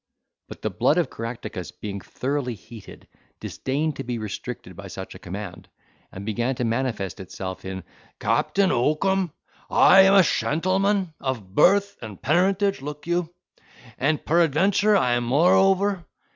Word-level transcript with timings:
But 0.47 0.63
the 0.63 0.71
blood 0.71 0.97
of 0.97 1.11
Caractacus 1.11 1.69
being 1.69 1.99
thoroughly 2.01 2.55
heated, 2.55 3.07
disdained 3.39 3.97
to 3.97 4.03
be 4.03 4.17
restricted 4.17 4.75
by 4.75 4.87
such 4.87 5.13
a 5.13 5.19
command, 5.19 5.69
and 6.11 6.25
began 6.25 6.55
to 6.55 6.63
manifest 6.65 7.19
itself 7.19 7.63
in, 7.65 7.83
"Captain 8.19 8.71
Oakum, 8.71 9.31
I 9.69 10.01
am 10.01 10.15
a 10.15 10.23
shentleman 10.23 11.13
of 11.19 11.53
birth 11.53 11.97
and 12.01 12.19
parentage 12.19 12.81
(look 12.81 13.05
you), 13.05 13.31
and 13.99 14.25
peradventure 14.25 14.95
I 14.97 15.11
am 15.13 15.23
moreover." 15.25 16.03